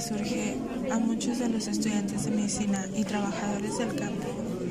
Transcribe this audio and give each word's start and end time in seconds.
surge 0.00 0.56
a 0.90 0.98
muchos 0.98 1.38
de 1.38 1.48
los 1.48 1.66
estudiantes 1.66 2.24
de 2.24 2.30
medicina 2.30 2.86
y 2.94 3.04
trabajadores 3.04 3.78
del 3.78 3.94
campo 3.94 4.26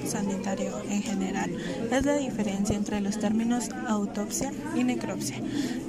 sanitario 0.08 0.72
en 0.90 1.02
general 1.02 1.52
es 1.92 2.06
la 2.06 2.16
diferencia 2.16 2.76
entre 2.76 3.02
los 3.02 3.20
términos 3.20 3.70
autopsia 3.88 4.52
y 4.76 4.84
necropsia. 4.84 5.38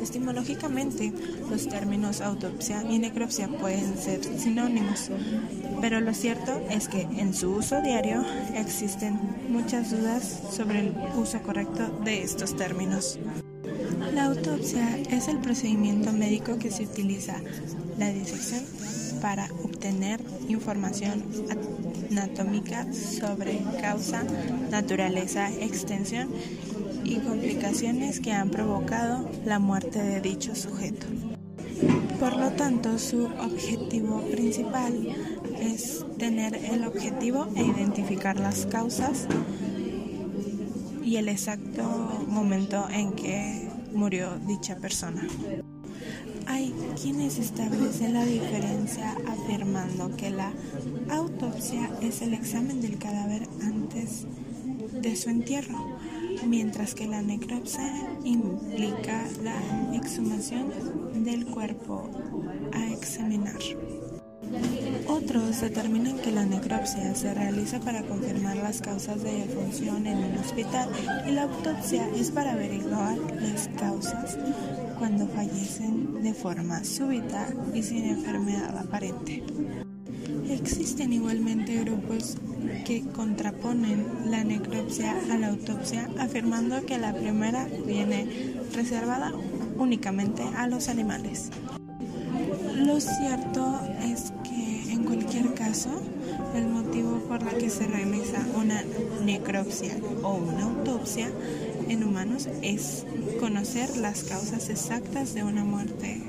Estimológicamente, 0.03 1.13
los 1.49 1.69
términos 1.69 2.21
autopsia 2.21 2.83
y 2.89 2.99
necropsia 2.99 3.49
pueden 3.49 3.97
ser 3.97 4.23
sinónimos, 4.39 5.11
pero 5.81 6.01
lo 6.01 6.13
cierto 6.15 6.61
es 6.71 6.89
que 6.89 7.03
en 7.03 7.33
su 7.33 7.51
uso 7.51 7.81
diario 7.81 8.25
existen 8.55 9.19
muchas 9.49 9.91
dudas 9.91 10.43
sobre 10.51 10.81
el 10.81 10.95
uso 11.17 11.41
correcto 11.43 11.89
de 12.05 12.23
estos 12.23 12.57
términos. 12.57 13.19
La 14.15 14.27
autopsia 14.27 14.99
es 15.11 15.29
el 15.29 15.39
procedimiento 15.39 16.13
médico 16.13 16.59
que 16.59 16.71
se 16.71 16.85
utiliza 16.85 17.37
la 17.99 18.11
disección 18.11 18.65
para 19.21 19.47
obtener 19.65 20.21
información 20.49 21.25
anatómica 22.11 22.93
sobre 22.93 23.61
causa, 23.81 24.25
naturaleza, 24.71 25.51
extensión 25.51 26.29
y 27.05 27.17
complicaciones 27.17 28.21
que 28.21 28.33
han 28.33 28.51
provocado 28.51 29.29
la 29.45 29.59
muerte 29.59 29.99
de 30.01 30.21
dicho 30.21 30.55
sujeto. 30.55 31.07
Por 32.19 32.37
lo 32.37 32.51
tanto, 32.51 32.99
su 32.99 33.27
objetivo 33.27 34.21
principal 34.23 35.09
es 35.61 36.05
tener 36.19 36.55
el 36.55 36.85
objetivo 36.85 37.49
e 37.57 37.63
identificar 37.63 38.39
las 38.39 38.67
causas 38.67 39.27
y 41.05 41.17
el 41.17 41.29
exacto 41.29 41.83
momento 42.29 42.87
en 42.91 43.13
que 43.13 43.68
murió 43.99 44.39
dicha 44.47 44.77
persona. 44.77 45.27
Hay 46.47 46.73
quienes 47.03 47.39
establecen 47.39 48.15
la 48.15 48.25
diferencia 48.25 49.17
afirmando 49.27 50.17
que 50.17 50.31
la 50.31 50.53
autopsia 51.11 51.91
es 52.01 52.23
el 52.23 52.33
examen 52.33 52.81
del 52.81 52.97
cadáver 52.99 53.49
antes 53.61 54.25
de 54.93 55.17
su 55.17 55.31
entierro, 55.31 55.99
mientras 56.47 56.95
que 56.95 57.09
la 57.09 57.23
necropsia 57.23 57.93
implica 58.25 59.25
la 59.43 59.97
exhumación 59.97 60.71
del 61.25 61.47
cuerpo 61.47 62.09
a 62.73 62.93
examinar. 62.93 63.59
Otros 65.09 65.63
determinan 65.63 66.19
que 66.19 66.31
la 66.31 66.45
necropsia 66.45 67.15
se 67.15 67.33
realiza 67.33 67.81
para 67.81 68.03
confirmar 68.03 68.57
las 68.59 68.83
causas 68.83 69.23
de 69.23 69.47
defunción 69.47 70.07
en 70.07 70.19
un 70.19 70.39
hospital 70.39 70.91
y 71.27 71.31
la 71.31 71.45
autopsia 71.45 72.07
es 72.15 72.31
para 72.31 72.53
averiguar 72.53 73.17
las 73.41 73.69
causas 73.69 74.37
cuando 74.99 75.27
fallecen 75.29 76.23
de 76.23 76.35
forma 76.35 76.85
súbita 76.85 77.49
y 77.73 77.83
sin 77.83 78.05
enfermedad 78.05 78.77
aparente. 78.77 79.43
Existen 80.51 81.13
igualmente 81.15 81.83
grupos 81.85 82.37
que 82.85 83.03
contraponen 83.15 84.07
la 84.27 84.45
necropsia 84.45 85.17
a 85.31 85.39
la 85.39 85.49
autopsia, 85.49 86.11
afirmando 86.19 86.85
que 86.85 86.99
la 86.99 87.15
primera 87.15 87.67
viene 87.87 88.27
reservada 88.75 89.33
únicamente 89.79 90.43
a 90.55 90.67
los 90.67 90.89
animales. 90.89 91.51
Lo 92.75 93.01
cierto 93.01 93.81
es 94.03 94.33
que 94.45 94.48
caso, 95.59 95.91
el 96.55 96.69
motivo 96.69 97.19
por 97.27 97.43
el 97.43 97.59
que 97.59 97.69
se 97.69 97.87
realiza 97.87 98.47
una 98.55 98.85
necropsia 99.25 99.97
o 100.23 100.35
una 100.35 100.65
autopsia 100.65 101.31
en 101.89 102.05
humanos 102.05 102.49
es 102.63 103.05
conocer 103.41 103.97
las 103.97 104.23
causas 104.23 104.71
exactas 104.71 105.35
de 105.35 105.43
una 105.43 105.65
muerte 105.65 106.23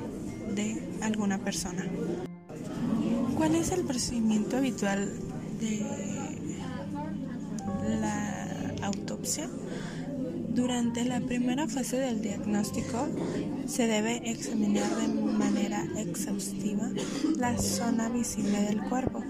de 0.55 0.81
alguna 1.01 1.37
persona. 1.37 1.85
¿Cuál 3.37 3.55
es 3.55 3.71
el 3.71 3.85
procedimiento 3.85 4.57
habitual 4.57 5.13
de 5.59 5.85
la 8.01 8.73
autopsia? 8.81 9.47
Durante 10.59 11.05
la 11.05 11.21
primera 11.21 11.69
fase 11.69 11.95
del 11.95 12.21
diagnóstico 12.21 13.07
se 13.65 13.87
debe 13.87 14.29
examinar 14.29 14.93
de 14.97 15.07
manera 15.07 15.87
exhaustiva 15.95 16.89
la 17.37 17.57
zona 17.57 18.09
visible 18.09 18.63
del 18.63 18.81
cuerpo, 18.81 19.23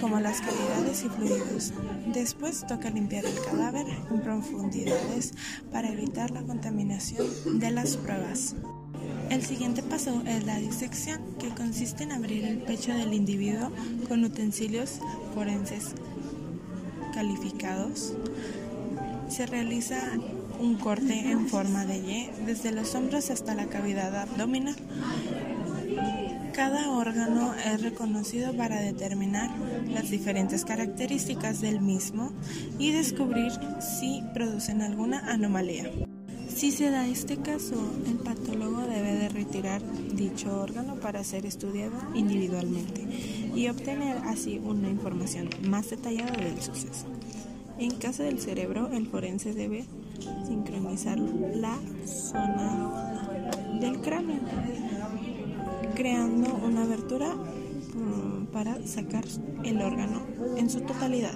como 0.00 0.20
las 0.20 0.40
cavidades 0.40 1.04
y 1.04 1.10
fluidos. 1.10 1.74
Después 2.14 2.66
toca 2.66 2.88
limpiar 2.88 3.26
el 3.26 3.34
cadáver 3.44 3.86
en 4.10 4.22
profundidades 4.22 5.34
para 5.70 5.90
evitar 5.90 6.30
la 6.30 6.44
contaminación 6.44 7.26
de 7.60 7.70
las 7.72 7.98
pruebas. 7.98 8.56
El 9.28 9.42
siguiente 9.42 9.82
paso 9.82 10.22
es 10.26 10.46
la 10.46 10.56
disección, 10.56 11.20
que 11.38 11.50
consiste 11.50 12.04
en 12.04 12.12
abrir 12.12 12.46
el 12.46 12.62
pecho 12.62 12.94
del 12.94 13.12
individuo 13.12 13.70
con 14.08 14.24
utensilios 14.24 14.98
forenses 15.34 15.94
calificados. 17.12 18.14
Se 19.28 19.46
realiza 19.46 20.00
un 20.60 20.76
corte 20.76 21.30
en 21.30 21.48
forma 21.48 21.86
de 21.86 21.96
Y 21.96 22.30
desde 22.44 22.72
los 22.72 22.94
hombros 22.94 23.30
hasta 23.30 23.54
la 23.54 23.66
cavidad 23.66 24.14
abdominal. 24.14 24.76
Cada 26.52 26.90
órgano 26.90 27.54
es 27.54 27.82
reconocido 27.82 28.54
para 28.54 28.80
determinar 28.80 29.50
las 29.88 30.10
diferentes 30.10 30.64
características 30.64 31.60
del 31.60 31.80
mismo 31.80 32.32
y 32.78 32.92
descubrir 32.92 33.52
si 33.80 34.22
producen 34.34 34.82
alguna 34.82 35.20
anomalía. 35.30 35.90
Si 36.54 36.72
se 36.72 36.90
da 36.90 37.06
este 37.06 37.38
caso, 37.38 37.76
el 38.06 38.16
patólogo 38.16 38.80
debe 38.82 39.14
de 39.14 39.28
retirar 39.30 39.80
dicho 40.12 40.60
órgano 40.60 40.96
para 40.96 41.24
ser 41.24 41.46
estudiado 41.46 41.96
individualmente 42.14 43.06
y 43.54 43.68
obtener 43.68 44.18
así 44.26 44.60
una 44.62 44.90
información 44.90 45.48
más 45.62 45.88
detallada 45.88 46.36
del 46.36 46.60
suceso. 46.60 47.06
En 47.78 47.92
caso 47.92 48.24
del 48.24 48.40
cerebro, 48.40 48.90
el 48.92 49.06
forense 49.06 49.54
debe 49.54 49.86
sincronizar 50.46 51.18
la 51.18 51.78
zona 52.04 53.28
del 53.80 54.00
cráneo, 54.00 54.40
creando 55.94 56.54
una 56.64 56.82
abertura 56.82 57.34
mm, 57.34 58.46
para 58.52 58.86
sacar 58.86 59.24
el 59.64 59.80
órgano 59.80 60.22
en 60.56 60.68
su 60.70 60.80
totalidad. 60.82 61.34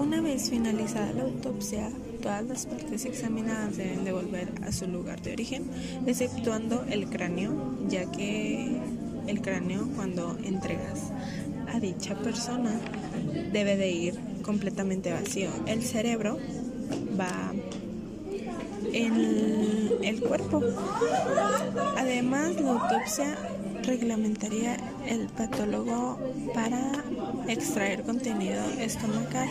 Una 0.00 0.20
vez 0.20 0.50
finalizada 0.50 1.12
la 1.12 1.24
autopsia, 1.24 1.90
todas 2.22 2.44
las 2.44 2.66
partes 2.66 3.04
examinadas 3.04 3.76
deben 3.76 4.04
de 4.04 4.12
volver 4.12 4.48
a 4.62 4.70
su 4.70 4.86
lugar 4.86 5.20
de 5.22 5.32
origen, 5.32 5.64
exceptuando 6.06 6.84
el 6.88 7.08
cráneo, 7.08 7.76
ya 7.88 8.10
que 8.10 8.80
el 9.26 9.40
cráneo 9.42 9.88
cuando 9.96 10.38
entregas 10.44 11.12
a 11.72 11.80
dicha 11.80 12.14
persona 12.16 12.80
debe 13.52 13.76
de 13.76 13.90
ir 13.90 14.18
completamente 14.42 15.12
vacío. 15.12 15.50
El 15.66 15.82
cerebro 15.82 16.38
va 17.18 17.47
en 18.92 19.90
el 20.02 20.20
cuerpo. 20.20 20.62
Además, 21.96 22.60
la 22.60 22.72
autopsia 22.72 23.36
reglamentaría 23.82 24.76
el 25.06 25.28
patólogo 25.28 26.18
para 26.54 27.04
extraer 27.48 28.02
contenido 28.02 28.62
estomacal, 28.78 29.48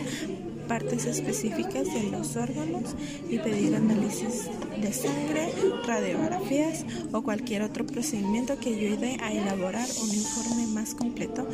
partes 0.68 1.06
específicas 1.06 1.86
de 1.92 2.04
los 2.10 2.36
órganos 2.36 2.94
y 3.28 3.38
pedir 3.38 3.74
análisis 3.74 4.48
de 4.80 4.92
sangre, 4.92 5.52
radiografías 5.86 6.84
o 7.12 7.22
cualquier 7.22 7.62
otro 7.62 7.86
procedimiento 7.86 8.58
que 8.58 8.74
ayude 8.74 9.16
a 9.22 9.32
elaborar 9.32 9.88
un 10.02 10.14
informe 10.14 10.66
más 10.68 10.94
completo, 10.94 11.48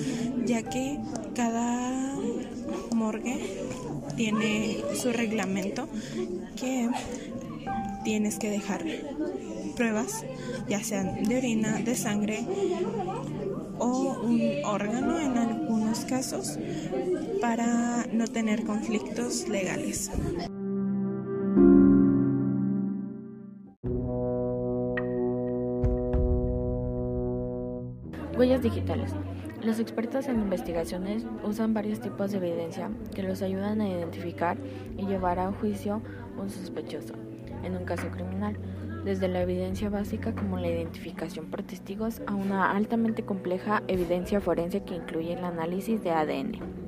ya 0.45 0.63
que 0.63 0.99
cada 1.35 2.17
morgue 2.93 3.39
tiene 4.17 4.83
su 4.95 5.13
reglamento 5.13 5.89
que 6.57 6.89
tienes 8.05 8.39
que 8.39 8.51
dejar 8.51 8.85
pruebas, 9.75 10.25
ya 10.69 10.83
sean 10.85 11.25
de 11.25 11.39
orina, 11.39 11.79
de 11.79 11.97
sangre 11.97 12.47
o 13.79 14.21
un 14.23 14.41
órgano 14.65 15.19
en 15.19 15.37
algunos 15.37 16.05
casos, 16.05 16.59
para 17.41 18.07
no 18.13 18.27
tener 18.29 18.65
conflictos 18.65 19.49
legales. 19.49 20.11
Huellas 28.39 28.63
digitales. 28.63 29.13
Los 29.63 29.79
expertos 29.81 30.27
en 30.29 30.41
investigaciones 30.41 31.25
usan 31.43 31.73
varios 31.73 31.99
tipos 32.01 32.33
de 32.33 32.37
evidencia 32.37 32.91
que 33.15 33.23
los 33.23 33.41
ayudan 33.41 33.81
a 33.81 33.89
identificar 33.89 34.59
y 34.99 35.07
llevar 35.07 35.39
a 35.39 35.53
juicio 35.53 36.03
un 36.37 36.51
sospechoso 36.51 37.15
en 37.65 37.77
un 37.77 37.85
caso 37.85 38.09
criminal, 38.11 38.57
desde 39.05 39.29
la 39.29 39.43
evidencia 39.43 39.91
básica 39.91 40.35
como 40.35 40.59
la 40.59 40.69
identificación 40.69 41.47
por 41.47 41.63
testigos 41.63 42.23
a 42.27 42.35
una 42.35 42.71
altamente 42.73 43.23
compleja 43.23 43.83
evidencia 43.89 44.41
forense 44.41 44.83
que 44.83 44.95
incluye 44.95 45.35
el 45.35 45.45
análisis 45.45 46.03
de 46.03 46.11
ADN. 46.11 46.85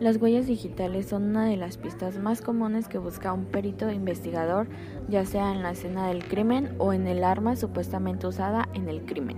Las 0.00 0.16
huellas 0.16 0.46
digitales 0.46 1.06
son 1.06 1.24
una 1.24 1.44
de 1.44 1.58
las 1.58 1.76
pistas 1.76 2.18
más 2.18 2.40
comunes 2.40 2.88
que 2.88 2.96
busca 2.96 3.34
un 3.34 3.44
perito 3.44 3.90
investigador, 3.90 4.66
ya 5.10 5.26
sea 5.26 5.52
en 5.52 5.62
la 5.62 5.72
escena 5.72 6.08
del 6.08 6.24
crimen 6.24 6.74
o 6.78 6.94
en 6.94 7.06
el 7.06 7.22
arma 7.22 7.54
supuestamente 7.54 8.26
usada 8.26 8.66
en 8.72 8.88
el 8.88 9.04
crimen. 9.04 9.36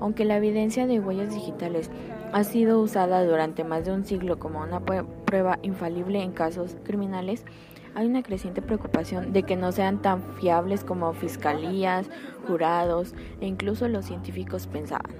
Aunque 0.00 0.24
la 0.24 0.36
evidencia 0.36 0.88
de 0.88 0.98
huellas 0.98 1.32
digitales 1.32 1.90
ha 2.32 2.42
sido 2.42 2.80
usada 2.80 3.24
durante 3.24 3.62
más 3.62 3.84
de 3.84 3.92
un 3.92 4.04
siglo 4.04 4.40
como 4.40 4.60
una 4.60 4.80
prueba 4.80 5.60
infalible 5.62 6.22
en 6.22 6.32
casos 6.32 6.76
criminales, 6.82 7.44
hay 7.98 8.06
una 8.06 8.22
creciente 8.22 8.62
preocupación 8.62 9.32
de 9.32 9.42
que 9.42 9.56
no 9.56 9.72
sean 9.72 10.00
tan 10.00 10.22
fiables 10.34 10.84
como 10.84 11.12
fiscalías, 11.14 12.08
jurados 12.46 13.12
e 13.40 13.46
incluso 13.48 13.88
los 13.88 14.04
científicos 14.04 14.68
pensaban. 14.68 15.10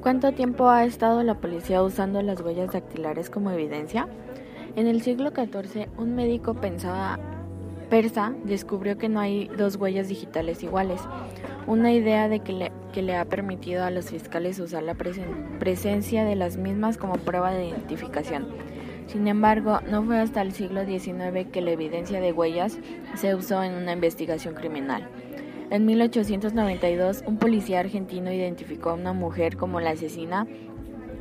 ¿Cuánto 0.00 0.32
tiempo 0.32 0.68
ha 0.68 0.84
estado 0.84 1.22
la 1.22 1.36
policía 1.36 1.84
usando 1.84 2.20
las 2.20 2.40
huellas 2.40 2.72
dactilares 2.72 3.30
como 3.30 3.52
evidencia? 3.52 4.08
En 4.74 4.88
el 4.88 5.02
siglo 5.02 5.30
XIV, 5.30 5.86
un 5.96 6.16
médico 6.16 6.54
pensaba, 6.54 7.20
persa 7.90 8.34
descubrió 8.42 8.98
que 8.98 9.08
no 9.08 9.20
hay 9.20 9.46
dos 9.56 9.76
huellas 9.76 10.08
digitales 10.08 10.64
iguales, 10.64 11.00
una 11.68 11.92
idea 11.92 12.28
de 12.28 12.40
que 12.40 12.54
le, 12.54 12.72
que 12.92 13.02
le 13.02 13.14
ha 13.14 13.24
permitido 13.24 13.84
a 13.84 13.92
los 13.92 14.06
fiscales 14.06 14.58
usar 14.58 14.82
la 14.82 14.96
presencia 15.60 16.24
de 16.24 16.34
las 16.34 16.56
mismas 16.56 16.98
como 16.98 17.14
prueba 17.14 17.52
de 17.52 17.68
identificación. 17.68 18.73
Sin 19.06 19.28
embargo, 19.28 19.80
no 19.88 20.02
fue 20.02 20.18
hasta 20.18 20.42
el 20.42 20.52
siglo 20.52 20.84
XIX 20.84 21.46
que 21.52 21.60
la 21.60 21.72
evidencia 21.72 22.20
de 22.20 22.32
huellas 22.32 22.78
se 23.14 23.34
usó 23.34 23.62
en 23.62 23.74
una 23.74 23.92
investigación 23.92 24.54
criminal. 24.54 25.08
En 25.70 25.86
1892, 25.86 27.24
un 27.26 27.38
policía 27.38 27.80
argentino 27.80 28.32
identificó 28.32 28.90
a 28.90 28.94
una 28.94 29.12
mujer 29.12 29.56
como 29.56 29.80
la 29.80 29.90
asesina 29.90 30.46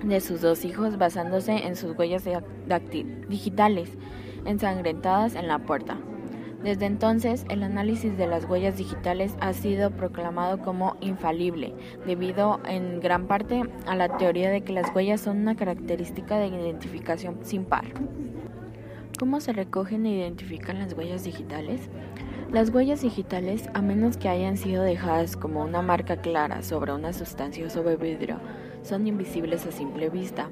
de 0.03 0.19
sus 0.19 0.41
dos 0.41 0.65
hijos 0.65 0.97
basándose 0.97 1.65
en 1.65 1.75
sus 1.75 1.97
huellas 1.97 2.23
digitales 3.29 3.89
ensangrentadas 4.45 5.35
en 5.35 5.47
la 5.47 5.59
puerta. 5.59 5.97
Desde 6.63 6.85
entonces, 6.85 7.45
el 7.49 7.61
análisis 7.61 8.17
de 8.17 8.25
las 8.25 8.45
huellas 8.45 8.77
digitales 8.77 9.35
ha 9.41 9.51
sido 9.51 9.91
proclamado 9.91 10.59
como 10.59 10.95
infalible, 11.01 11.73
debido 12.05 12.61
en 12.65 13.01
gran 13.01 13.27
parte 13.27 13.63
a 13.85 13.95
la 13.95 14.17
teoría 14.17 14.49
de 14.49 14.61
que 14.61 14.71
las 14.71 14.95
huellas 14.95 15.19
son 15.19 15.39
una 15.39 15.55
característica 15.55 16.39
de 16.39 16.47
identificación 16.47 17.39
sin 17.41 17.65
par. 17.65 17.83
¿Cómo 19.19 19.41
se 19.41 19.51
recogen 19.51 20.05
e 20.05 20.15
identifican 20.15 20.79
las 20.79 20.93
huellas 20.93 21.25
digitales? 21.25 21.89
Las 22.49 22.69
huellas 22.69 23.01
digitales, 23.01 23.69
a 23.73 23.81
menos 23.81 24.15
que 24.15 24.29
hayan 24.29 24.55
sido 24.55 24.83
dejadas 24.83 25.35
como 25.35 25.63
una 25.63 25.81
marca 25.81 26.17
clara 26.17 26.61
sobre 26.61 26.93
una 26.93 27.11
sustancia 27.11 27.65
o 27.65 27.69
sobre 27.69 27.97
vidrio, 27.97 28.39
son 28.83 29.05
invisibles 29.05 29.65
a 29.65 29.71
simple 29.71 30.09
vista. 30.09 30.49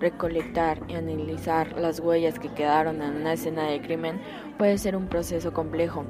Recolectar 0.00 0.80
y 0.88 0.94
analizar 0.94 1.78
las 1.78 2.00
huellas 2.00 2.38
que 2.38 2.48
quedaron 2.48 3.02
en 3.02 3.16
una 3.16 3.34
escena 3.34 3.64
de 3.64 3.82
crimen 3.82 4.18
puede 4.56 4.78
ser 4.78 4.96
un 4.96 5.08
proceso 5.08 5.52
complejo. 5.52 6.06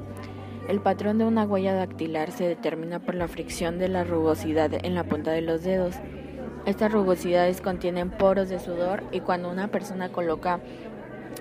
El 0.69 0.79
patrón 0.79 1.17
de 1.17 1.25
una 1.25 1.43
huella 1.43 1.73
dactilar 1.73 2.31
se 2.31 2.47
determina 2.47 2.99
por 2.99 3.15
la 3.15 3.27
fricción 3.27 3.79
de 3.79 3.89
la 3.89 4.05
rugosidad 4.05 4.71
en 4.85 4.95
la 4.95 5.03
punta 5.03 5.31
de 5.31 5.41
los 5.41 5.63
dedos. 5.63 5.95
Estas 6.65 6.89
rugosidades 6.89 7.59
contienen 7.59 8.11
poros 8.11 8.47
de 8.47 8.59
sudor 8.59 9.03
y 9.11 9.19
cuando 9.19 9.51
una 9.51 9.67
persona 9.67 10.09
coloca 10.09 10.61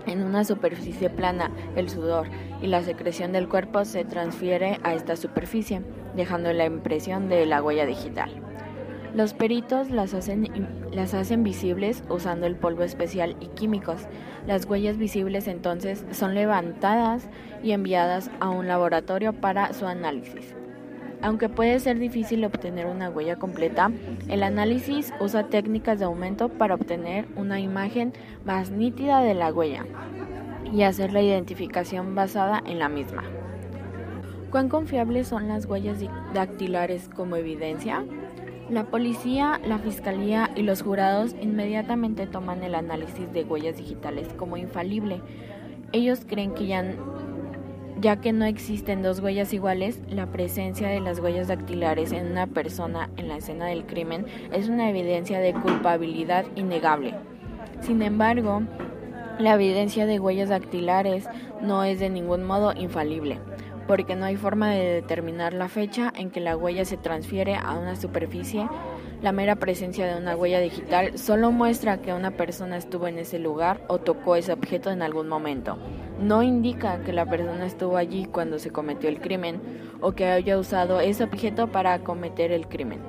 en 0.07 0.25
una 0.25 0.45
superficie 0.45 1.09
plana 1.09 1.53
el 1.77 1.89
sudor 1.89 2.27
y 2.61 2.67
la 2.67 2.83
secreción 2.83 3.31
del 3.31 3.49
cuerpo 3.49 3.85
se 3.85 4.05
transfiere 4.05 4.81
a 4.83 4.95
esta 4.95 5.15
superficie, 5.15 5.83
dejando 6.17 6.53
la 6.53 6.65
impresión 6.65 7.29
de 7.29 7.47
la 7.47 7.63
huella 7.63 7.87
digital. 7.87 8.50
Los 9.15 9.35
peritos 9.35 9.91
las 9.91 10.15
hacen, 10.15 10.49
las 10.93 11.15
hacen 11.15 11.43
visibles 11.43 12.05
usando 12.09 12.47
el 12.47 12.55
polvo 12.55 12.85
especial 12.85 13.37
y 13.41 13.49
químicos. 13.49 14.07
Las 14.47 14.67
huellas 14.67 14.99
visibles 14.99 15.49
entonces 15.49 16.05
son 16.13 16.35
levantadas 16.35 17.29
y 17.63 17.73
enviadas 17.73 18.31
a 18.39 18.51
un 18.51 18.69
laboratorio 18.69 19.33
para 19.33 19.73
su 19.73 19.87
análisis. 19.87 20.55
Aunque 21.23 21.49
puede 21.49 21.81
ser 21.81 21.99
difícil 21.99 22.45
obtener 22.45 22.87
una 22.87 23.11
huella 23.11 23.37
completa, 23.37 23.91
el 24.29 24.43
análisis 24.43 25.13
usa 25.21 25.49
técnicas 25.49 25.99
de 25.99 26.07
aumento 26.07 26.49
para 26.49 26.75
obtener 26.75 27.27
una 27.37 27.61
imagen 27.61 28.15
más 28.45 28.71
nítida 28.71 29.21
de 29.21 29.35
la 29.35 29.53
huella 29.53 29.85
y 30.73 30.83
hacer 30.83 31.13
la 31.13 31.21
identificación 31.21 32.15
basada 32.15 32.63
en 32.65 32.79
la 32.79 32.89
misma. 32.89 33.25
¿Cuán 34.51 34.69
confiables 34.69 35.29
son 35.29 35.49
las 35.49 35.67
huellas 35.67 35.99
dactilares 36.33 37.09
como 37.15 37.37
evidencia? 37.37 38.05
La 38.71 38.85
policía, 38.85 39.61
la 39.65 39.81
fiscalía 39.81 40.53
y 40.55 40.63
los 40.63 40.83
jurados 40.83 41.35
inmediatamente 41.41 42.29
toman 42.29 42.63
el 42.63 42.77
análisis 42.77 43.33
de 43.33 43.43
huellas 43.43 43.77
digitales 43.79 44.29
como 44.37 44.57
infalible. 44.57 45.21
Ellos 45.91 46.21
creen 46.25 46.55
que 46.55 46.69
ya, 46.69 48.21
que 48.21 48.33
no 48.33 48.45
existen 48.45 49.03
dos 49.03 49.19
huellas 49.19 49.53
iguales, 49.53 50.01
la 50.09 50.27
presencia 50.27 50.87
de 50.87 51.01
las 51.01 51.19
huellas 51.19 51.49
dactilares 51.49 52.13
en 52.13 52.31
una 52.31 52.47
persona 52.47 53.11
en 53.17 53.27
la 53.27 53.39
escena 53.39 53.67
del 53.67 53.87
crimen 53.87 54.27
es 54.53 54.69
una 54.69 54.89
evidencia 54.89 55.41
de 55.41 55.53
culpabilidad 55.53 56.45
innegable. 56.55 57.15
Sin 57.81 58.03
embargo, 58.03 58.63
la 59.41 59.55
evidencia 59.55 60.07
de 60.07 60.21
huellas 60.21 60.49
dactilares 60.49 61.29
no 61.61 61.83
es 61.83 61.99
de 61.99 62.09
ningún 62.09 62.45
modo 62.45 62.73
infalible 62.77 63.41
porque 63.91 64.15
no 64.15 64.25
hay 64.25 64.37
forma 64.37 64.71
de 64.71 64.85
determinar 64.85 65.53
la 65.53 65.69
fecha 65.69 66.13
en 66.15 66.31
que 66.31 66.39
la 66.39 66.57
huella 66.57 66.85
se 66.85 66.97
transfiere 66.97 67.57
a 67.57 67.77
una 67.77 67.97
superficie. 67.97 68.69
La 69.21 69.33
mera 69.33 69.57
presencia 69.57 70.07
de 70.07 70.17
una 70.17 70.37
huella 70.37 70.61
digital 70.61 71.19
solo 71.19 71.51
muestra 71.51 72.01
que 72.01 72.13
una 72.13 72.31
persona 72.31 72.77
estuvo 72.77 73.09
en 73.09 73.19
ese 73.19 73.41
lugar 73.41 73.83
o 73.89 73.99
tocó 73.99 74.37
ese 74.37 74.53
objeto 74.53 74.93
en 74.93 75.03
algún 75.03 75.27
momento. 75.27 75.77
No 76.21 76.45
indica 76.45 77.03
que 77.03 77.13
la 77.13 77.27
persona 77.27 77.67
estuvo 77.67 77.97
allí 77.97 78.27
cuando 78.27 78.61
se 78.61 78.71
cometió 78.71 79.09
el 79.09 79.21
crimen 79.21 79.61
o 80.01 80.13
que 80.13 80.27
haya 80.27 80.57
usado 80.57 81.01
ese 81.01 81.25
objeto 81.25 81.67
para 81.67 82.05
cometer 82.05 82.53
el 82.53 82.69
crimen. 82.69 83.01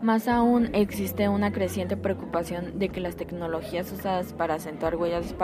Más 0.00 0.26
aún, 0.26 0.70
existe 0.72 1.28
una 1.28 1.52
creciente 1.52 1.98
preocupación 1.98 2.78
de 2.78 2.88
que 2.88 3.00
las 3.00 3.16
tecnologías 3.16 3.92
usadas 3.92 4.32
para 4.32 4.54
acentuar 4.54 4.96
huellas 4.96 5.34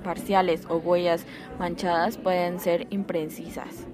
parciales 0.00 0.62
o 0.68 0.76
huellas 0.76 1.24
manchadas 1.58 2.16
pueden 2.16 2.60
ser 2.60 2.86
imprecisas. 2.90 3.86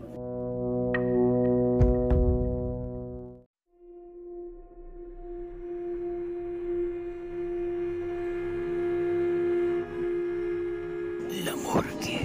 La 11.44 11.55
morgue. 11.56 12.20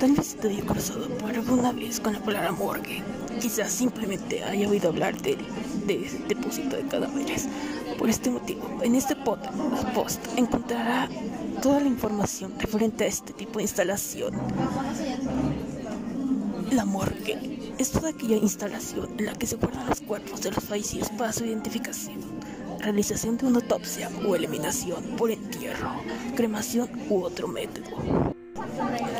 Tal 0.00 0.12
vez 0.12 0.34
te 0.36 0.48
haya 0.48 0.62
cruzado 0.64 1.08
por 1.18 1.30
alguna 1.30 1.72
vez 1.72 2.00
con 2.00 2.14
la 2.14 2.20
palabra 2.20 2.52
morgue. 2.52 3.02
Quizás 3.40 3.70
simplemente 3.70 4.42
haya 4.42 4.68
oído 4.68 4.88
hablar 4.88 5.20
de, 5.20 5.36
de 5.86 6.10
depósito 6.28 6.76
de 6.76 6.86
cadáveres. 6.86 7.48
Por 7.98 8.08
este 8.08 8.30
motivo, 8.30 8.80
en 8.82 8.94
este 8.94 9.14
post 9.14 10.26
encontrará 10.36 11.08
toda 11.60 11.80
la 11.80 11.88
información 11.88 12.54
referente 12.58 13.04
a 13.04 13.06
este 13.06 13.32
tipo 13.32 13.58
de 13.58 13.64
instalación. 13.64 14.34
La 16.70 16.84
morgue 16.84 17.74
es 17.78 17.90
toda 17.90 18.10
aquella 18.10 18.36
instalación 18.36 19.10
en 19.18 19.26
la 19.26 19.34
que 19.34 19.46
se 19.46 19.56
guardan 19.56 19.86
los 19.86 20.00
cuerpos 20.00 20.40
de 20.40 20.52
los 20.52 20.64
fallecidos 20.64 21.10
para 21.10 21.32
su 21.32 21.44
identificación, 21.44 22.18
realización 22.78 23.36
de 23.36 23.46
una 23.46 23.58
autopsia 23.58 24.10
o 24.26 24.34
eliminación 24.34 25.02
por 25.18 25.30
entierro, 25.30 25.90
cremación 26.34 26.88
u 27.10 27.22
otro 27.22 27.46
método. 27.46 28.34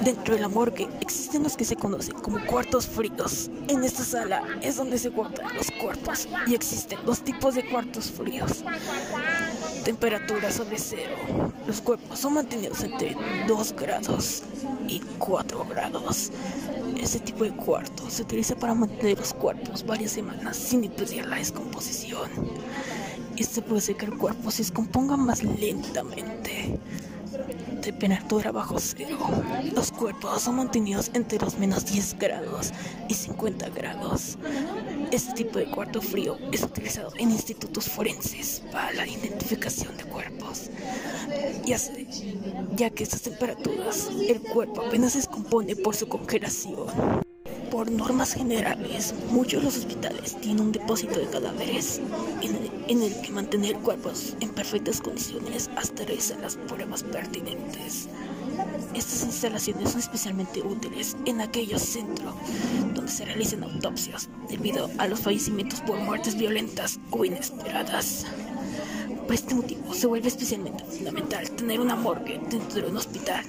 Dentro 0.02 0.34
de 0.34 0.40
la 0.40 0.48
morgue 0.48 0.88
existen 1.00 1.42
los 1.42 1.56
que 1.56 1.64
se 1.64 1.76
conocen 1.76 2.14
como 2.14 2.44
cuartos 2.46 2.86
fríos. 2.86 3.50
En 3.68 3.84
esta 3.84 4.02
sala 4.02 4.42
es 4.62 4.76
donde 4.76 4.98
se 4.98 5.10
guardan 5.10 5.54
los 5.54 5.70
cuerpos 5.72 6.26
y 6.46 6.54
existen 6.54 6.98
dos 7.04 7.22
tipos 7.22 7.54
de 7.54 7.68
cuartos 7.68 8.10
fríos. 8.10 8.64
Temperatura 9.84 10.50
sobre 10.50 10.78
cero. 10.78 11.16
Los 11.66 11.80
cuerpos 11.80 12.18
son 12.18 12.34
mantenidos 12.34 12.82
entre 12.82 13.16
2 13.46 13.72
grados 13.74 14.42
y 14.86 15.00
4 15.18 15.64
grados. 15.64 16.30
Este 17.00 17.20
tipo 17.20 17.44
de 17.44 17.52
cuarto 17.52 18.08
se 18.10 18.22
utiliza 18.22 18.56
para 18.56 18.74
mantener 18.74 19.18
los 19.18 19.32
cuerpos 19.32 19.84
varias 19.84 20.12
semanas 20.12 20.56
sin 20.56 20.84
impedir 20.84 21.26
la 21.26 21.36
descomposición. 21.36 22.30
Este 23.36 23.62
puede 23.62 23.78
hacer 23.78 23.96
que 23.96 24.06
el 24.06 24.18
cuerpo 24.18 24.50
se 24.50 24.62
descomponga 24.62 25.16
más 25.16 25.42
lentamente 25.42 26.78
temperatura 27.80 28.52
bajo 28.52 28.78
cero. 28.78 29.18
Los 29.74 29.90
cuerpos 29.90 30.42
son 30.42 30.56
mantenidos 30.56 31.10
entre 31.14 31.38
los 31.38 31.58
menos 31.58 31.86
10 31.86 32.18
grados 32.18 32.72
y 33.08 33.14
50 33.14 33.70
grados. 33.70 34.36
Este 35.12 35.32
tipo 35.32 35.58
de 35.58 35.66
cuarto 35.66 36.00
frío 36.00 36.38
es 36.52 36.62
utilizado 36.62 37.12
en 37.16 37.32
institutos 37.32 37.88
forenses 37.88 38.62
para 38.70 38.92
la 38.92 39.06
identificación 39.08 39.96
de 39.96 40.04
cuerpos. 40.04 40.70
Ya, 41.64 41.78
ya 42.76 42.90
que 42.90 43.02
estas 43.02 43.22
temperaturas, 43.22 44.08
el 44.28 44.40
cuerpo 44.40 44.82
apenas 44.82 45.12
se 45.12 45.18
descompone 45.18 45.74
por 45.74 45.96
su 45.96 46.08
congelación. 46.08 46.86
Por 47.72 47.90
normas 47.90 48.34
generales, 48.34 49.14
muchos 49.30 49.60
de 49.60 49.66
los 49.66 49.78
hospitales 49.78 50.36
tienen 50.40 50.66
un 50.66 50.72
depósito 50.72 51.18
de 51.18 51.26
cadáveres 51.26 52.00
en 52.88 53.02
el, 53.02 53.20
que 53.20 53.30
mantener 53.32 53.76
cuerpos 53.78 54.36
en 54.40 54.50
perfectas 54.50 55.00
condiciones 55.00 55.70
hasta 55.76 56.04
realizar 56.04 56.38
las 56.38 56.56
pruebas 56.56 57.02
pertinentes. 57.02 58.08
Estas 58.94 59.22
instalaciones 59.24 59.90
son 59.90 60.00
especialmente 60.00 60.62
útiles 60.62 61.16
en 61.26 61.40
aquellos 61.40 61.82
centros 61.82 62.34
donde 62.94 63.10
se 63.10 63.24
realizan 63.24 63.62
autopsias 63.62 64.28
debido 64.48 64.90
a 64.98 65.06
los 65.06 65.20
fallecimientos 65.20 65.80
por 65.80 65.98
muertes 65.98 66.36
violentas 66.36 66.98
o 67.10 67.24
inesperadas. 67.24 68.26
Por 69.24 69.34
este 69.34 69.54
motivo 69.54 69.94
se 69.94 70.06
vuelve 70.06 70.28
especialmente 70.28 70.84
fundamental 70.84 71.50
tener 71.52 71.80
una 71.80 71.94
morgue 71.94 72.40
dentro 72.50 72.82
de 72.82 72.88
un 72.88 72.96
hospital 72.96 73.44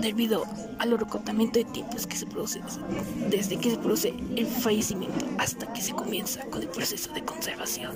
debido 0.00 0.44
al 0.78 0.98
recortamiento 0.98 1.58
de 1.58 1.64
tiempos 1.64 2.06
que 2.06 2.16
se 2.16 2.26
produce 2.26 2.60
desde 3.30 3.56
que 3.56 3.70
se 3.70 3.78
produce 3.78 4.14
el 4.36 4.46
fallecimiento 4.46 5.26
hasta 5.38 5.72
que 5.72 5.80
se 5.80 5.92
comienza 5.92 6.44
con 6.46 6.62
el 6.62 6.68
proceso 6.68 7.12
de 7.12 7.24
conservación. 7.24 7.92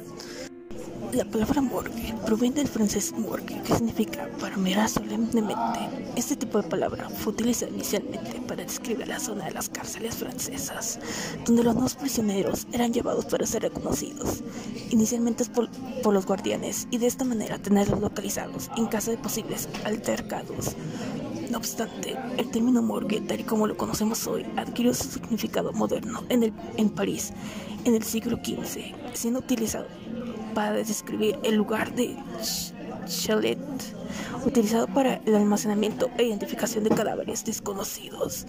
La 1.13 1.25
palabra 1.25 1.61
morgue 1.61 2.15
proviene 2.25 2.57
del 2.57 2.69
francés 2.69 3.13
morgue, 3.13 3.61
que 3.63 3.75
significa 3.75 4.29
para 4.39 4.57
mirar 4.57 4.89
solemnemente. 4.89 5.81
Este 6.15 6.37
tipo 6.37 6.63
de 6.63 6.69
palabra 6.69 7.09
fue 7.09 7.33
utilizada 7.33 7.73
inicialmente 7.73 8.41
para 8.47 8.63
describir 8.63 9.09
la 9.09 9.19
zona 9.19 9.47
de 9.47 9.51
las 9.51 9.69
cárceles 9.69 10.15
francesas, 10.15 11.01
donde 11.45 11.65
los 11.65 11.75
nuevos 11.75 11.97
prisioneros 11.97 12.69
eran 12.73 12.93
llevados 12.93 13.25
para 13.25 13.45
ser 13.45 13.63
reconocidos, 13.63 14.45
inicialmente 14.91 15.45
por, 15.47 15.69
por 16.03 16.15
los 16.15 16.27
guardianes, 16.27 16.87
y 16.93 16.99
de 16.99 17.09
esta 17.09 17.25
manera 17.25 17.59
tenerlos 17.59 18.01
localizados 18.01 18.71
en 18.77 18.87
caso 18.87 19.11
de 19.11 19.19
posibles 19.19 19.69
altercados. 19.85 20.77
No 21.51 21.59
obstante, 21.59 22.17
el 22.37 22.49
término 22.53 22.83
morgue, 22.83 23.21
tal 23.23 23.41
y 23.41 23.45
como 23.45 23.67
lo 23.67 23.77
conocemos 23.77 24.29
hoy, 24.29 24.47
adquirió 24.57 24.95
su 24.95 25.09
significado 25.09 25.73
moderno 25.73 26.23
en, 26.29 26.45
el, 26.45 26.53
en 26.77 26.89
París 26.89 27.33
en 27.85 27.95
el 27.95 28.03
siglo 28.05 28.37
XV, 28.37 28.95
siendo 29.15 29.41
utilizado 29.41 29.87
para 30.55 30.73
describir 30.73 31.39
el 31.43 31.57
lugar 31.57 31.95
de 31.95 32.17
chalet 33.07 33.59
utilizado 34.45 34.87
para 34.87 35.21
el 35.27 35.35
almacenamiento 35.35 36.11
e 36.17 36.25
identificación 36.25 36.85
de 36.85 36.91
cadáveres 36.91 37.45
desconocidos. 37.45 38.47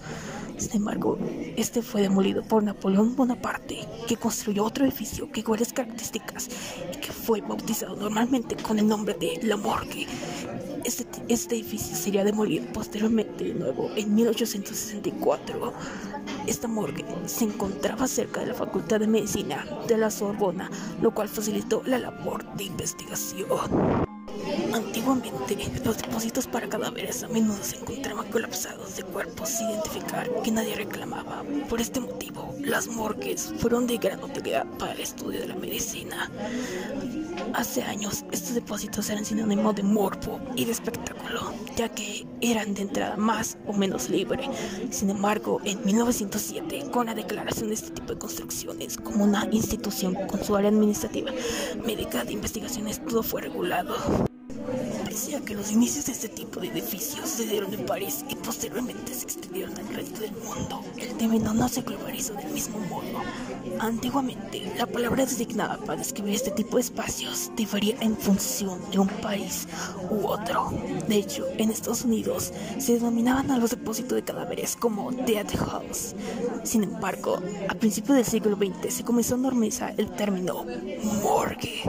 Sin 0.56 0.76
embargo, 0.76 1.18
este 1.56 1.82
fue 1.82 2.02
demolido 2.02 2.42
por 2.42 2.62
Napoleón 2.62 3.16
Bonaparte, 3.16 3.86
que 4.06 4.16
construyó 4.16 4.64
otro 4.64 4.84
edificio 4.84 5.30
que 5.30 5.40
iguales 5.40 5.72
características 5.72 6.48
y 6.94 6.98
que 6.98 7.12
fue 7.12 7.40
bautizado 7.40 7.96
normalmente 7.96 8.56
con 8.56 8.78
el 8.78 8.88
nombre 8.88 9.14
de 9.14 9.40
La 9.42 9.56
Morgue. 9.56 10.06
Este, 10.84 11.06
este 11.28 11.54
edificio 11.54 11.96
sería 11.96 12.24
demolido 12.24 12.64
posteriormente 12.72 13.44
de 13.44 13.54
nuevo 13.54 13.90
en 13.96 14.14
1864. 14.14 15.72
Esta 16.46 16.68
morgue 16.68 17.04
se 17.26 17.44
encontraba 17.44 18.06
cerca 18.08 18.40
de 18.40 18.48
la 18.48 18.54
Facultad 18.54 19.00
de 19.00 19.06
Medicina 19.06 19.64
de 19.86 19.96
la 19.96 20.10
Sorbona, 20.10 20.70
lo 21.00 21.14
cual 21.14 21.28
facilitó 21.28 21.82
la 21.86 21.98
labor 21.98 22.44
de 22.56 22.64
investigación. 22.64 24.11
Antiguamente, 24.74 25.56
los 25.84 25.98
depósitos 25.98 26.46
para 26.46 26.68
cadáveres 26.68 27.22
a 27.22 27.28
menudo 27.28 27.62
se 27.62 27.76
encontraban 27.76 28.30
colapsados 28.30 28.96
de 28.96 29.02
cuerpos 29.02 29.50
sin 29.50 29.68
identificar 29.68 30.30
que 30.42 30.50
nadie 30.50 30.74
reclamaba. 30.74 31.44
Por 31.68 31.80
este 31.80 32.00
motivo, 32.00 32.54
las 32.60 32.86
morgues 32.88 33.52
fueron 33.58 33.86
de 33.86 33.98
gran 33.98 34.22
utilidad 34.22 34.66
para 34.78 34.92
el 34.92 35.00
estudio 35.00 35.40
de 35.40 35.48
la 35.48 35.56
medicina. 35.56 36.30
Hace 37.54 37.82
años, 37.82 38.24
estos 38.30 38.54
depósitos 38.54 39.10
eran 39.10 39.24
sinónimo 39.24 39.72
de 39.72 39.82
morbo 39.82 40.40
y 40.56 40.64
de 40.64 40.72
espectáculo, 40.72 41.52
ya 41.76 41.88
que 41.90 42.26
eran 42.40 42.72
de 42.72 42.82
entrada 42.82 43.16
más 43.16 43.58
o 43.66 43.72
menos 43.74 44.08
libre. 44.08 44.48
Sin 44.90 45.10
embargo, 45.10 45.60
en 45.64 45.84
1907, 45.84 46.86
con 46.90 47.06
la 47.06 47.14
declaración 47.14 47.68
de 47.68 47.74
este 47.74 47.90
tipo 47.90 48.14
de 48.14 48.18
construcciones 48.18 48.96
como 48.96 49.24
una 49.24 49.46
institución 49.50 50.14
con 50.26 50.42
su 50.42 50.56
área 50.56 50.70
administrativa, 50.70 51.30
médica 51.84 52.24
de 52.24 52.32
investigaciones, 52.32 53.04
todo 53.04 53.22
fue 53.22 53.42
regulado. 53.42 54.31
Pese 55.04 55.36
a 55.36 55.40
que 55.40 55.54
los 55.54 55.72
inicios 55.72 56.06
de 56.06 56.12
este 56.12 56.28
tipo 56.28 56.60
de 56.60 56.68
edificios 56.68 57.28
se 57.28 57.46
dieron 57.46 57.72
en 57.74 57.84
París 57.86 58.24
y 58.28 58.34
posteriormente 58.36 59.14
se 59.14 59.24
extendieron 59.24 59.76
al 59.76 59.88
resto 59.88 60.20
del 60.20 60.32
mundo, 60.32 60.82
el 60.96 61.14
término 61.14 61.52
no 61.52 61.68
se 61.68 61.82
globalizó 61.82 62.34
del 62.34 62.50
mismo 62.50 62.78
modo. 62.80 63.20
Antiguamente, 63.78 64.72
la 64.76 64.86
palabra 64.86 65.24
designada 65.24 65.76
para 65.78 65.96
describir 65.96 66.34
este 66.34 66.50
tipo 66.50 66.76
de 66.76 66.82
espacios 66.82 67.50
difería 67.56 67.96
en 68.00 68.16
función 68.16 68.80
de 68.90 68.98
un 68.98 69.08
país 69.08 69.66
u 70.10 70.26
otro. 70.26 70.72
De 71.08 71.16
hecho, 71.16 71.46
en 71.58 71.70
Estados 71.70 72.04
Unidos 72.04 72.52
se 72.78 72.94
denominaban 72.94 73.50
a 73.50 73.58
los 73.58 73.70
depósitos 73.70 74.16
de 74.16 74.24
cadáveres 74.24 74.76
como 74.76 75.10
dead 75.12 75.48
house. 75.58 76.14
Sin 76.64 76.84
embargo, 76.84 77.40
a 77.68 77.74
principios 77.74 78.16
del 78.16 78.26
siglo 78.26 78.56
XX 78.56 78.94
se 78.94 79.04
comenzó 79.04 79.34
a 79.34 79.38
normalizar 79.38 79.94
el 79.98 80.10
término 80.12 80.64
morgue. 81.22 81.82